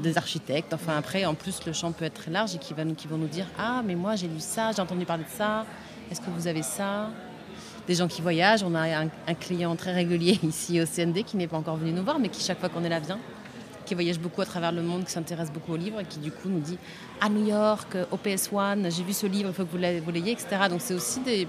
des 0.02 0.18
architectes. 0.18 0.74
Enfin, 0.74 0.98
après, 0.98 1.26
en 1.26 1.36
plus, 1.36 1.66
le 1.66 1.74
champ 1.74 1.92
peut 1.92 2.06
être 2.06 2.16
très 2.16 2.32
large 2.32 2.56
et 2.56 2.58
qui, 2.58 2.74
vont 2.74 3.18
nous 3.18 3.28
dire 3.28 3.46
Ah, 3.58 3.82
mais 3.86 3.96
moi, 3.96 4.16
j'ai 4.16 4.28
lu 4.28 4.40
ça, 4.40 4.72
j'ai 4.76 4.82
entendu 4.82 5.06
parler 5.06 5.24
de 5.24 5.38
ça. 5.38 5.66
Est-ce 6.12 6.22
que 6.22 6.30
vous 6.30 6.48
avez 6.48 6.64
ça? 6.64 7.10
Des 7.88 7.96
gens 7.96 8.08
qui 8.08 8.22
voyagent. 8.22 8.64
On 8.64 8.76
a 8.76 9.00
un, 9.00 9.34
client 9.40 9.76
très 9.76 9.94
régulier 9.94 10.40
ici 10.44 10.82
au 10.82 10.86
CND 10.86 11.24
qui 11.24 11.38
n'est 11.38 11.48
pas 11.48 11.58
encore 11.58 11.78
venu 11.78 11.92
nous 11.92 12.04
voir, 12.04 12.20
mais 12.20 12.30
qui, 12.30 12.44
chaque 12.44 12.60
fois 12.60 12.70
qu'on 12.70 12.84
est 12.84 12.90
là, 12.90 13.00
vient 13.00 13.20
qui 13.86 13.96
voyage 13.96 14.20
beaucoup 14.20 14.42
à 14.42 14.46
travers 14.46 14.72
le 14.72 14.84
monde, 14.84 15.04
qui 15.04 15.12
s'intéresse 15.12 15.52
beaucoup 15.52 15.74
aux 15.74 15.76
livres 15.76 16.00
et 16.00 16.06
qui 16.06 16.20
du 16.20 16.32
coup 16.32 16.48
nous 16.48 16.60
dit 16.60 16.78
à 17.20 17.28
New 17.28 17.48
York, 17.48 17.98
au 18.12 18.18
PS1, 18.18 18.96
j'ai 18.96 19.02
vu 19.02 19.14
ce 19.14 19.26
livre, 19.26 19.50
il 19.50 19.56
faut 19.56 19.66
que 19.66 19.72
vous 19.72 20.12
l'ayez, 20.12 20.32
etc. 20.32 20.48
Donc 20.70 20.80
c'est 20.80 20.94
aussi 20.94 21.22
des, 21.22 21.48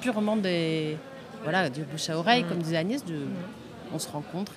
purement 0.00 0.36
des, 0.36 0.96
voilà, 1.42 1.70
du 1.70 1.82
bouche 1.82 2.10
à 2.10 2.18
oreille, 2.18 2.44
comme 2.44 2.58
disait 2.58 2.76
Agnès, 2.76 3.04
on 3.92 3.98
se 3.98 4.08
rencontre 4.08 4.52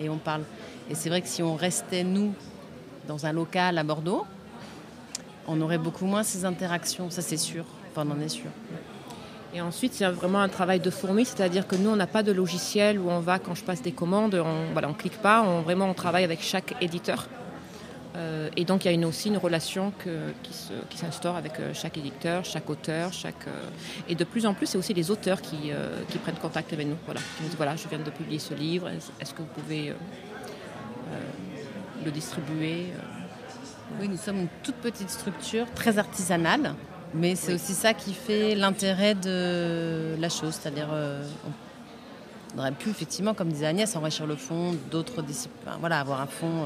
et 0.00 0.08
on 0.08 0.18
parle. 0.18 0.42
Et 0.90 0.94
c'est 0.94 1.08
vrai 1.08 1.20
que 1.20 1.28
si 1.28 1.42
on 1.42 1.56
restait, 1.56 2.04
nous, 2.04 2.32
dans 3.08 3.26
un 3.26 3.32
local 3.32 3.78
à 3.78 3.82
Bordeaux, 3.82 4.26
on 5.48 5.60
aurait 5.60 5.78
beaucoup 5.78 6.06
moins 6.06 6.22
ces 6.22 6.44
interactions, 6.44 7.10
ça 7.10 7.22
c'est 7.22 7.36
sûr, 7.36 7.64
enfin 7.90 8.06
on 8.08 8.12
en 8.12 8.20
est 8.20 8.28
sûr. 8.28 8.50
Et 9.54 9.60
ensuite, 9.60 9.94
c'est 9.94 10.06
vraiment 10.06 10.40
un 10.40 10.48
travail 10.48 10.80
de 10.80 10.90
fourmi, 10.90 11.24
c'est-à-dire 11.24 11.66
que 11.66 11.76
nous, 11.76 11.88
on 11.88 11.96
n'a 11.96 12.06
pas 12.06 12.22
de 12.22 12.32
logiciel 12.32 12.98
où 12.98 13.08
on 13.08 13.20
va, 13.20 13.38
quand 13.38 13.54
je 13.54 13.64
passe 13.64 13.80
des 13.80 13.92
commandes, 13.92 14.34
on 14.34 14.86
on 14.88 14.92
clique 14.92 15.18
pas, 15.22 15.42
vraiment 15.62 15.86
on 15.86 15.94
travaille 15.94 16.24
avec 16.24 16.42
chaque 16.42 16.74
éditeur. 16.82 17.26
Euh, 18.16 18.48
et 18.56 18.64
donc 18.64 18.84
il 18.84 18.88
y 18.88 18.90
a 18.90 18.94
une, 18.94 19.04
aussi 19.04 19.28
une 19.28 19.36
relation 19.36 19.92
qui 20.42 20.98
s'instaure 20.98 21.36
avec 21.36 21.60
euh, 21.60 21.72
chaque 21.74 21.98
éditeur, 21.98 22.44
chaque 22.44 22.68
auteur, 22.70 23.12
chaque, 23.12 23.46
euh, 23.46 23.68
et 24.08 24.14
de 24.14 24.24
plus 24.24 24.46
en 24.46 24.54
plus 24.54 24.66
c'est 24.66 24.78
aussi 24.78 24.94
les 24.94 25.10
auteurs 25.10 25.40
qui, 25.42 25.72
prennent 26.22 26.36
contact 26.36 26.72
avec 26.72 26.86
nous, 26.86 26.96
voilà, 27.04 27.20
qui 27.20 27.42
nous 27.42 27.48
disent 27.48 27.56
voilà 27.56 27.76
je 27.76 27.86
viens 27.88 27.98
de 27.98 28.10
publier 28.10 28.38
ce 28.38 28.54
livre, 28.54 28.88
est-ce 29.20 29.34
que 29.34 29.42
vous 29.42 29.48
pouvez 29.54 29.92
le 32.04 32.10
distribuer 32.10 32.86
Oui, 34.00 34.08
nous 34.08 34.16
sommes 34.16 34.40
une 34.40 34.48
toute 34.62 34.76
petite 34.76 35.10
structure, 35.10 35.66
très 35.74 35.98
artisanale, 35.98 36.74
mais 37.12 37.34
c'est 37.34 37.52
aussi 37.52 37.74
ça 37.74 37.92
qui 37.92 38.14
fait 38.14 38.54
l'intérêt 38.54 39.14
de 39.14 40.16
la 40.18 40.28
chose, 40.30 40.58
c'est-à-dire 40.60 40.88
On 42.56 42.58
aurait 42.60 42.72
pu, 42.72 42.88
effectivement, 42.88 43.34
comme 43.34 43.50
disait 43.50 43.66
Agnès, 43.66 43.94
enrichir 43.94 44.26
le 44.26 44.36
fond 44.36 44.74
d'autres 44.90 45.20
disciplines. 45.20 45.74
Voilà, 45.80 46.00
avoir 46.00 46.22
un 46.22 46.26
fonds. 46.26 46.64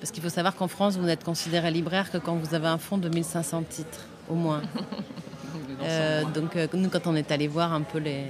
Parce 0.00 0.10
qu'il 0.10 0.22
faut 0.22 0.28
savoir 0.28 0.54
qu'en 0.54 0.68
France, 0.68 0.96
vous 0.96 1.04
n'êtes 1.04 1.24
considéré 1.24 1.70
libraire 1.70 2.10
que 2.10 2.18
quand 2.18 2.36
vous 2.36 2.54
avez 2.54 2.68
un 2.68 2.78
fonds 2.78 2.98
de 2.98 3.08
1500 3.08 3.64
titres, 3.68 4.00
au 4.28 4.34
moins. 4.34 4.62
donc, 6.34 6.56
nous, 6.74 6.88
quand 6.88 7.06
on 7.06 7.16
est 7.16 7.30
allé 7.30 7.48
voir 7.48 7.72
un 7.72 7.82
peu 7.82 7.98
les, 7.98 8.26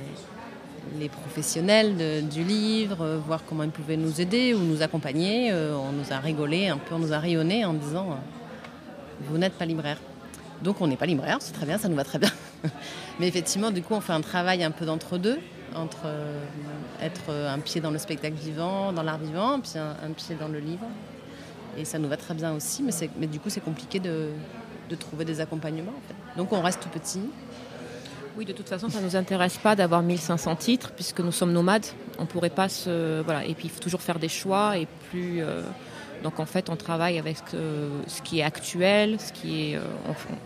les 0.99 1.09
professionnels 1.09 2.27
du 2.29 2.43
livre, 2.43 3.03
euh, 3.03 3.19
voir 3.19 3.43
comment 3.45 3.65
ils 3.65 3.71
pouvaient 3.71 3.97
nous 3.97 4.21
aider 4.21 4.55
ou 4.55 4.61
nous 4.61 4.83
accompagner. 4.83 5.51
Euh, 5.53 5.77
on 5.77 5.93
nous 5.93 6.13
a 6.13 6.19
rigolé 6.19 6.69
un 6.69 6.79
peu, 6.79 6.95
on 6.95 6.99
nous 6.99 7.13
a 7.13 7.19
rayonné 7.19 7.65
en 7.65 7.75
disant 7.75 8.13
euh, 8.13 8.15
Vous 9.29 9.39
n'êtes 9.39 9.55
pas 9.55 9.65
libraire. 9.65 9.99
Donc 10.63 10.81
on 10.81 10.87
n'est 10.87 10.97
pas 10.97 11.07
libraire, 11.07 11.39
c'est 11.41 11.53
très 11.53 11.67
bien, 11.67 11.79
ça 11.79 11.89
nous 11.89 11.97
va 11.97 12.05
très 12.05 12.19
bien. 12.19 12.31
Mais 13.21 13.29
effectivement, 13.29 13.71
du 13.71 13.83
coup, 13.83 13.95
on 13.95 14.01
fait 14.01 14.15
un 14.15 14.23
travail 14.23 14.65
un 14.65 14.71
peu 14.71 14.87
d'entre-deux, 14.87 15.39
entre 15.75 16.07
être 17.03 17.31
un 17.31 17.59
pied 17.59 17.83
dans 17.83 17.91
le 17.91 17.99
spectacle 17.99 18.37
vivant, 18.37 18.93
dans 18.93 19.03
l'art 19.03 19.19
vivant, 19.19 19.61
puis 19.61 19.73
un, 19.79 20.13
pied 20.13 20.35
dans 20.35 20.49
le 20.49 20.59
livre. 20.59 20.87
Et 21.79 21.85
ça 21.85 21.99
nous 21.99 22.09
va 22.09 22.17
très 22.17 22.35
bien 22.35 22.55
aussi, 22.55 22.83
mais, 22.83 22.93
mais 23.19 23.27
du 23.27 23.41
coup, 23.41 23.51
c'est 23.51 23.61
compliqué 23.61 24.01
de, 24.01 24.31
trouver 24.99 25.25
des 25.25 25.41
accompagnements. 25.41 25.95
Donc 26.37 26.53
on 26.53 26.63
reste 26.63 26.81
tout 26.81 26.89
petit, 26.89 27.23
oui, 28.37 28.45
de 28.45 28.53
toute 28.53 28.69
façon, 28.69 28.91
ça 28.91 29.01
ne 29.01 29.05
nous 29.05 29.17
intéresse 29.17 29.57
pas 29.57 29.75
d'avoir 29.75 30.03
1500 30.03 30.57
titres 30.57 30.93
puisque 30.93 31.21
nous 31.21 31.33
sommes 31.33 31.53
nomades. 31.53 31.87
On 32.19 32.27
pourrait 32.27 32.51
pas 32.51 32.69
se. 32.69 33.23
Voilà. 33.23 33.47
Et 33.47 33.55
puis, 33.55 33.69
il 33.69 33.71
faut 33.71 33.81
toujours 33.81 34.03
faire 34.03 34.19
des 34.19 34.29
choix 34.29 34.77
et 34.77 34.87
plus. 35.09 35.43
Euh, 35.43 35.63
donc, 36.23 36.39
en 36.39 36.45
fait, 36.45 36.69
on 36.69 36.77
travaille 36.77 37.19
avec 37.19 37.39
ce 37.49 38.23
qui 38.23 38.41
est 38.41 38.43
actuel, 38.43 39.19
ce 39.19 39.33
qui 39.33 39.73
est. 39.73 39.77
Euh, 39.77 39.81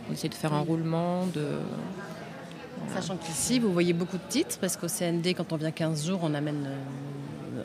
on, 0.09 0.13
essaie 0.13 0.29
de 0.29 0.35
faire 0.35 0.55
un 0.55 0.61
roulement 0.61 1.27
de. 1.27 1.45
Sachant 2.95 3.17
qu'ici, 3.17 3.59
vous 3.59 3.73
voyez 3.73 3.93
beaucoup 3.93 4.17
de 4.17 4.29
titres 4.29 4.59
parce 4.61 4.77
qu'au 4.77 4.89
CND, 4.89 5.35
quand 5.35 5.53
on 5.53 5.57
vient 5.57 5.71
15 5.71 6.07
jours, 6.07 6.21
on 6.23 6.35
amène 6.35 6.67
euh, 6.67 6.77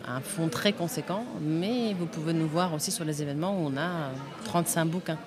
un 0.07 0.21
fonds 0.21 0.49
très 0.49 0.73
conséquent. 0.73 1.25
Mais 1.41 1.93
vous 1.93 2.05
pouvez 2.05 2.33
nous 2.33 2.47
voir 2.47 2.73
aussi 2.73 2.91
sur 2.91 3.05
les 3.05 3.21
événements 3.21 3.57
où 3.57 3.71
on 3.71 3.77
a 3.77 4.11
35 4.45 4.85
bouquins. 4.85 5.17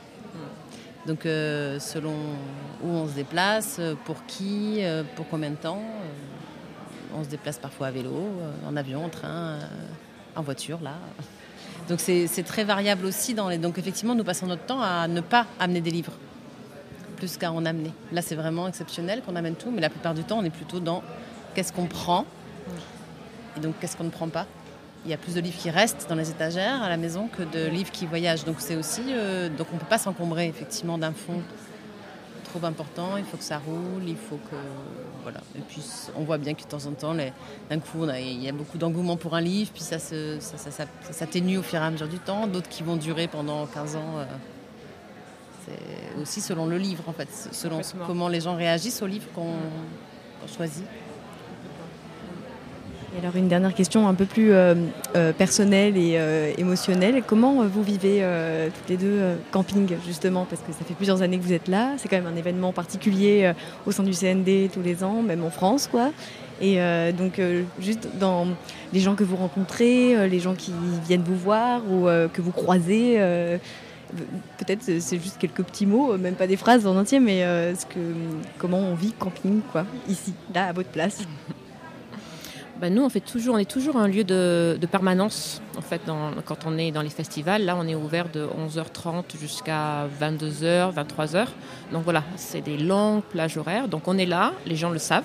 Donc 1.06 1.24
euh, 1.24 1.78
selon 1.78 2.14
où 2.84 2.88
on 2.88 3.08
se 3.08 3.14
déplace, 3.14 3.76
euh, 3.78 3.94
pour 4.04 4.26
qui, 4.26 4.84
euh, 4.84 5.02
pour 5.16 5.26
combien 5.28 5.50
de 5.50 5.56
temps, 5.56 5.80
on 7.16 7.24
se 7.24 7.30
déplace 7.30 7.58
parfois 7.58 7.86
à 7.86 7.90
vélo, 7.90 8.30
en 8.66 8.76
avion, 8.76 9.06
en 9.06 9.08
train, 9.08 9.58
en 10.36 10.42
voiture, 10.42 10.78
là. 10.82 10.92
Donc 11.88 12.00
c'est 12.00 12.44
très 12.44 12.64
variable 12.64 13.06
aussi. 13.06 13.32
Dans 13.32 13.48
les... 13.48 13.56
Donc 13.56 13.78
effectivement, 13.78 14.14
nous 14.14 14.24
passons 14.24 14.46
notre 14.46 14.66
temps 14.66 14.82
à 14.82 15.08
ne 15.08 15.22
pas 15.22 15.46
amener 15.58 15.80
des 15.80 15.90
livres, 15.90 16.12
plus 17.16 17.38
qu'à 17.38 17.50
en 17.50 17.64
amener. 17.64 17.92
Là, 18.12 18.20
c'est 18.20 18.34
vraiment 18.34 18.68
exceptionnel 18.68 19.22
qu'on 19.22 19.36
amène 19.36 19.54
tout, 19.54 19.70
mais 19.70 19.80
la 19.80 19.88
plupart 19.88 20.12
du 20.12 20.22
temps, 20.22 20.38
on 20.38 20.44
est 20.44 20.50
plutôt 20.50 20.80
dans 20.80 21.02
qu'est-ce 21.54 21.72
qu'on 21.72 21.86
prend 21.86 22.26
et 23.56 23.60
donc 23.60 23.74
qu'est-ce 23.80 23.96
qu'on 23.96 24.04
ne 24.04 24.10
prend 24.10 24.28
pas 24.28 24.46
il 25.08 25.10
y 25.10 25.14
a 25.14 25.16
plus 25.16 25.34
de 25.34 25.40
livres 25.40 25.56
qui 25.58 25.70
restent 25.70 26.06
dans 26.10 26.14
les 26.14 26.28
étagères 26.28 26.82
à 26.82 26.90
la 26.90 26.98
maison 26.98 27.28
que 27.28 27.42
de 27.42 27.66
livres 27.66 27.90
qui 27.90 28.04
voyagent. 28.04 28.44
Donc 28.44 28.56
c'est 28.58 28.76
aussi, 28.76 29.00
euh, 29.08 29.48
donc 29.48 29.66
on 29.72 29.76
ne 29.76 29.80
peut 29.80 29.86
pas 29.86 29.96
s'encombrer 29.96 30.48
effectivement 30.48 30.98
d'un 30.98 31.12
fond 31.12 31.40
trop 32.44 32.62
important. 32.66 33.16
Il 33.16 33.24
faut 33.24 33.38
que 33.38 33.44
ça 33.44 33.56
roule, 33.56 34.06
il 34.06 34.16
faut 34.16 34.36
que 34.36 34.56
voilà. 35.22 35.40
Et 35.56 35.60
puis 35.66 35.82
on 36.14 36.24
voit 36.24 36.36
bien 36.36 36.52
que 36.52 36.62
de 36.62 36.66
temps 36.66 36.84
en 36.84 36.92
temps, 36.92 37.14
d'un 37.14 37.78
coup, 37.78 38.06
il 38.18 38.42
y 38.42 38.50
a 38.50 38.52
beaucoup 38.52 38.76
d'engouement 38.76 39.16
pour 39.16 39.34
un 39.34 39.40
livre, 39.40 39.70
puis 39.72 39.82
ça, 39.82 39.98
s'atténue 39.98 41.56
au 41.56 41.62
fur 41.62 41.80
et 41.80 41.84
à 41.84 41.90
mesure 41.90 42.08
du 42.08 42.18
temps. 42.18 42.46
D'autres 42.46 42.68
qui 42.68 42.82
vont 42.82 42.96
durer 42.96 43.28
pendant 43.28 43.64
15 43.64 43.96
ans. 43.96 44.18
Euh, 44.18 44.24
c'est 45.64 46.20
aussi 46.20 46.42
selon 46.42 46.66
le 46.66 46.76
livre 46.76 47.04
en 47.06 47.14
fait, 47.14 47.28
selon 47.52 47.80
comment 48.06 48.28
les 48.28 48.42
gens 48.42 48.56
réagissent 48.56 49.00
au 49.00 49.06
livre 49.06 49.26
qu'on 49.34 49.54
choisit 50.54 50.84
alors 53.16 53.36
une 53.36 53.48
dernière 53.48 53.74
question 53.74 54.06
un 54.06 54.14
peu 54.14 54.26
plus 54.26 54.52
euh, 54.52 54.74
euh, 55.16 55.32
personnelle 55.32 55.96
et 55.96 56.16
euh, 56.16 56.52
émotionnelle. 56.58 57.22
Comment 57.26 57.66
vous 57.66 57.82
vivez 57.82 58.24
toutes 58.74 58.88
les 58.88 58.96
deux 58.96 59.20
camping 59.50 59.88
justement? 60.06 60.46
Parce 60.48 60.62
que 60.62 60.72
ça 60.72 60.84
fait 60.84 60.94
plusieurs 60.94 61.22
années 61.22 61.38
que 61.38 61.44
vous 61.44 61.52
êtes 61.52 61.68
là. 61.68 61.92
C'est 61.96 62.08
quand 62.08 62.16
même 62.16 62.26
un 62.26 62.36
événement 62.36 62.72
particulier 62.72 63.52
au 63.86 63.92
sein 63.92 64.02
du 64.02 64.12
CND 64.12 64.70
tous 64.72 64.82
les 64.82 65.02
ans, 65.02 65.22
même 65.22 65.44
en 65.44 65.50
France. 65.50 65.88
quoi. 65.90 66.10
Et 66.60 66.78
donc 67.16 67.40
juste 67.80 68.08
dans 68.18 68.48
les 68.92 69.00
gens 69.00 69.14
que 69.14 69.24
vous 69.24 69.36
rencontrez, 69.36 70.28
les 70.28 70.40
gens 70.40 70.54
qui 70.54 70.72
viennent 71.06 71.22
vous 71.22 71.36
voir 71.36 71.82
ou 71.90 72.06
que 72.32 72.42
vous 72.42 72.52
croisez, 72.52 73.16
peut-être 74.58 74.82
c'est 74.82 75.18
juste 75.18 75.38
quelques 75.38 75.62
petits 75.62 75.86
mots, 75.86 76.16
même 76.18 76.34
pas 76.34 76.46
des 76.46 76.56
phrases 76.56 76.86
en 76.86 76.96
entier, 76.96 77.20
mais 77.20 77.42
ce 77.74 77.86
que, 77.86 77.98
comment 78.58 78.78
on 78.78 78.94
vit 78.94 79.12
camping 79.12 79.60
quoi, 79.72 79.86
ici, 80.08 80.34
là, 80.54 80.66
à 80.66 80.72
votre 80.72 80.90
place 80.90 81.20
bah, 82.80 82.90
nous, 82.90 83.02
on, 83.02 83.58
est 83.58 83.68
toujours 83.68 83.96
un 83.96 84.06
lieu 84.06 84.22
de, 84.22 84.78
permanence. 84.90 85.60
Quand 86.44 86.58
on 86.64 86.78
est 86.78 86.92
dans 86.92 87.02
les 87.02 87.10
festivals, 87.10 87.64
là, 87.64 87.76
on 87.76 87.88
est 87.88 87.96
ouvert 87.96 88.28
de 88.28 88.46
11h30 88.46 89.36
jusqu'à 89.40 90.06
22h, 90.20 90.94
23h. 90.94 91.46
Donc 91.92 92.04
voilà, 92.04 92.22
c'est 92.36 92.60
des 92.60 92.78
longues 92.78 93.22
plages 93.22 93.56
horaires. 93.56 93.88
Donc 93.88 94.06
on 94.06 94.16
est 94.16 94.26
là, 94.26 94.52
les 94.64 94.76
gens 94.76 94.90
le 94.90 95.00
savent. 95.00 95.24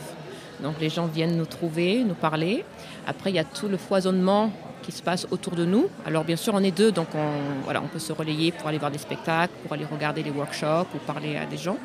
Donc 0.63 0.79
les 0.81 0.89
gens 0.89 1.05
viennent 1.05 1.37
nous 1.37 1.45
trouver, 1.45 2.03
nous 2.03 2.15
parler. 2.15 2.65
Après, 3.05 3.29
il 3.29 3.35
y 3.35 3.39
a 3.39 3.43
tout 3.43 3.67
le 3.67 3.77
foisonnement 3.77 4.51
qui 4.81 4.91
se 4.91 5.03
passe 5.03 5.27
autour 5.29 5.55
de 5.55 5.65
nous. 5.65 5.89
Alors 6.07 6.23
bien 6.23 6.35
sûr, 6.35 6.53
on 6.55 6.63
est 6.63 6.75
deux, 6.75 6.91
donc 6.91 7.09
on, 7.13 7.87
peut 7.87 7.99
se 7.99 8.13
relayer 8.13 8.51
pour 8.51 8.67
aller 8.67 8.79
voir 8.79 8.89
des 8.89 8.97
spectacles, 8.97 9.53
pour 9.61 9.73
aller 9.73 9.85
regarder 9.85 10.23
les 10.23 10.31
workshops 10.31 10.87
ou 10.95 10.97
parler 11.05 11.37
à 11.37 11.45
des 11.45 11.57
gens. 11.57 11.77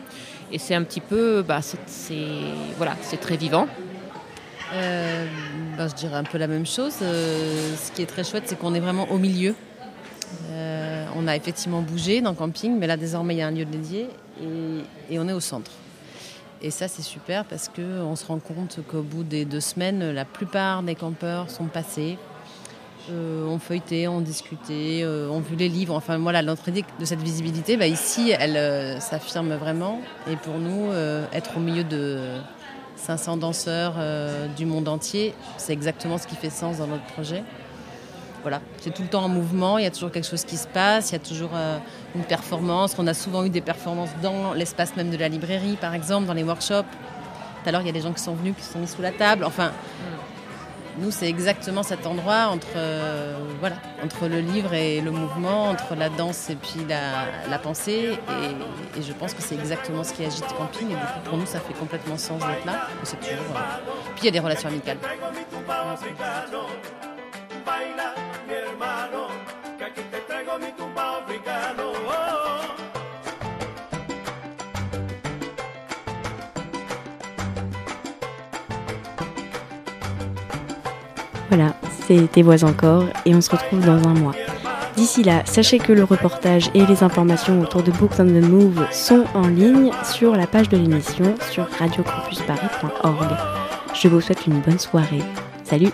Et 0.50 0.58
c'est 0.58 0.74
un 0.74 0.82
petit 0.82 1.00
peu, 1.00 1.42
bah, 1.42 1.60
voilà, 2.78 2.96
c'est 3.02 3.20
très 3.20 3.36
vivant. 3.36 3.68
Euh, 4.72 5.26
ben, 5.76 5.88
je 5.88 5.94
dirais 5.94 6.16
un 6.16 6.24
peu 6.24 6.38
la 6.38 6.46
même 6.46 6.66
chose. 6.66 6.96
Euh, 7.02 7.74
ce 7.76 7.92
qui 7.92 8.02
est 8.02 8.06
très 8.06 8.24
chouette, 8.24 8.44
c'est 8.46 8.58
qu'on 8.58 8.74
est 8.74 8.80
vraiment 8.80 9.10
au 9.10 9.18
milieu. 9.18 9.54
Euh, 10.50 11.06
on 11.16 11.26
a 11.26 11.36
effectivement 11.36 11.80
bougé 11.80 12.20
dans 12.20 12.30
le 12.30 12.36
camping, 12.36 12.76
mais 12.78 12.86
là 12.86 12.96
désormais 12.98 13.34
il 13.34 13.38
y 13.38 13.42
a 13.42 13.46
un 13.46 13.50
lieu 13.50 13.64
dédié 13.64 14.08
et, 15.10 15.18
on 15.18 15.26
est 15.26 15.32
au 15.32 15.40
centre. 15.40 15.70
Et 16.60 16.70
ça 16.70 16.86
c'est 16.86 17.02
super 17.02 17.44
parce 17.44 17.68
qu'on 17.68 18.14
se 18.14 18.26
rend 18.26 18.38
compte 18.38 18.80
qu'au 18.86 19.02
bout 19.02 19.22
des 19.22 19.46
deux 19.46 19.60
semaines, 19.60 20.10
la 20.10 20.26
plupart 20.26 20.82
des 20.82 20.94
campeurs 20.94 21.50
sont 21.50 21.64
passés, 21.64 22.18
ont 23.10 23.58
feuilleté, 23.58 24.06
ont 24.06 24.20
discuté, 24.20 25.06
ont 25.06 25.40
vu 25.40 25.56
les 25.56 25.70
livres. 25.70 25.94
Enfin 25.94 26.18
voilà, 26.18 26.42
idée 26.42 26.84
de 27.00 27.04
cette 27.06 27.22
visibilité, 27.22 27.78
bah, 27.78 27.86
ici 27.86 28.32
elle 28.38 29.00
s'affirme 29.00 29.54
vraiment. 29.54 30.02
Et 30.30 30.36
pour 30.36 30.58
nous, 30.58 30.92
être 31.32 31.56
au 31.56 31.60
milieu 31.60 31.84
de 31.84 32.38
500 32.98 33.38
danseurs 33.38 33.94
euh, 33.98 34.46
du 34.48 34.66
monde 34.66 34.88
entier. 34.88 35.34
C'est 35.56 35.72
exactement 35.72 36.18
ce 36.18 36.26
qui 36.26 36.36
fait 36.36 36.50
sens 36.50 36.78
dans 36.78 36.86
notre 36.86 37.06
projet. 37.06 37.42
Voilà, 38.42 38.60
c'est 38.80 38.94
tout 38.94 39.02
le 39.02 39.08
temps 39.08 39.24
en 39.24 39.28
mouvement, 39.28 39.78
il 39.78 39.84
y 39.84 39.86
a 39.86 39.90
toujours 39.90 40.12
quelque 40.12 40.26
chose 40.26 40.44
qui 40.44 40.56
se 40.56 40.68
passe, 40.68 41.10
il 41.10 41.14
y 41.14 41.16
a 41.16 41.18
toujours 41.18 41.50
euh, 41.54 41.78
une 42.14 42.22
performance. 42.22 42.94
On 42.98 43.06
a 43.06 43.14
souvent 43.14 43.44
eu 43.44 43.50
des 43.50 43.60
performances 43.60 44.10
dans 44.22 44.54
l'espace 44.54 44.96
même 44.96 45.10
de 45.10 45.16
la 45.16 45.28
librairie, 45.28 45.76
par 45.80 45.92
exemple, 45.92 46.26
dans 46.26 46.34
les 46.34 46.44
workshops. 46.44 46.84
Tout 46.84 47.68
à 47.68 47.72
l'heure, 47.72 47.80
il 47.80 47.86
y 47.86 47.90
a 47.90 47.92
des 47.92 48.00
gens 48.00 48.12
qui 48.12 48.22
sont 48.22 48.34
venus, 48.34 48.54
qui 48.56 48.62
sont 48.62 48.78
mis 48.78 48.86
sous 48.86 49.02
la 49.02 49.10
table. 49.10 49.44
Enfin, 49.44 49.72
nous, 51.00 51.10
c'est 51.10 51.28
exactement 51.28 51.82
cet 51.82 52.06
endroit 52.06 52.48
entre, 52.48 52.66
euh, 52.76 53.38
voilà, 53.60 53.76
entre 54.04 54.28
le 54.28 54.40
livre 54.40 54.74
et 54.74 55.00
le 55.00 55.10
mouvement, 55.10 55.70
entre 55.70 55.94
la 55.94 56.08
danse 56.08 56.50
et 56.50 56.56
puis 56.56 56.84
la, 56.88 57.58
pensée. 57.58 58.18
Et, 58.96 59.02
je 59.02 59.12
pense 59.12 59.34
que 59.34 59.42
c'est 59.42 59.54
exactement 59.54 60.04
ce 60.04 60.12
qui 60.12 60.24
agite 60.24 60.46
Camping. 60.56 60.90
Et 60.90 60.94
du 60.94 60.96
coup, 60.96 61.20
pour 61.24 61.38
nous, 61.38 61.46
ça 61.46 61.60
fait 61.60 61.74
complètement 61.74 62.16
sens 62.16 62.40
d'être 62.40 62.66
là. 62.66 62.88
Toujours, 63.00 63.56
euh, 63.56 63.60
Puis 64.16 64.22
il 64.22 64.24
y 64.26 64.28
a 64.28 64.32
des 64.32 64.40
relations 64.40 64.68
amicales. 64.68 64.98
Voilà, 81.48 81.74
c'était 82.06 82.42
Voix 82.42 82.62
encore 82.64 83.04
et 83.24 83.34
on 83.34 83.40
se 83.40 83.50
retrouve 83.50 83.84
dans 83.84 84.06
un 84.06 84.14
mois. 84.14 84.34
D'ici 84.96 85.22
là, 85.22 85.42
sachez 85.44 85.78
que 85.78 85.92
le 85.92 86.04
reportage 86.04 86.70
et 86.74 86.84
les 86.84 87.02
informations 87.04 87.60
autour 87.60 87.82
de 87.82 87.92
Books 87.92 88.18
on 88.18 88.24
the 88.24 88.42
Move 88.42 88.84
sont 88.90 89.24
en 89.34 89.46
ligne 89.46 89.92
sur 90.02 90.34
la 90.34 90.46
page 90.46 90.68
de 90.68 90.76
l'émission 90.76 91.34
sur 91.50 91.68
radiocampusparis.org. 91.78 93.28
Je 93.94 94.08
vous 94.08 94.20
souhaite 94.20 94.46
une 94.46 94.60
bonne 94.60 94.78
soirée. 94.78 95.22
Salut 95.64 95.92